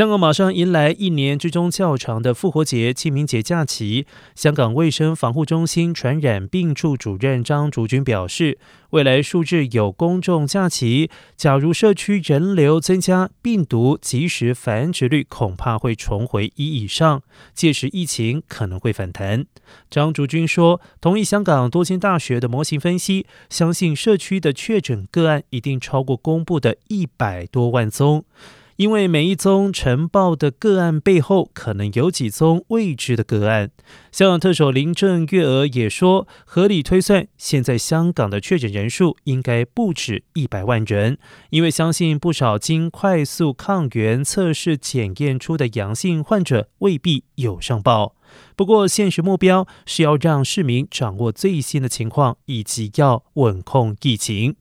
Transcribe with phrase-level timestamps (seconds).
[0.00, 4.06] 香港马上迎来一年之中较长的复活节、清明节假期。
[4.34, 8.58] 香港卫生防护中心传染病处主任张竹君表示，
[8.92, 17.22] 未来数日有公众假期，假如社区人流增加，病毒即时繁殖率恐怕会重回一以上，
[17.52, 19.44] 届时疫情可能会反弹。
[19.90, 28.24] 张竹君说，同意香港多间大学的模型分析，相信社区的确诊个案一定超过公布的一百多万宗。
[28.80, 33.70] 因为每一宗呈报的个案背后，可能有几宗未知的个案。
[34.10, 41.18] 香港特首林郑月娥也说，合理推算，现在香港的确诊人数应该不止一百万人。
[41.50, 48.14] 因为相信不少经快速抗原测试检验出的阳性患者未必有上报。
[48.56, 54.56] 不过，现实目标是要让市民掌握最新的情况，以及要稳控疫情。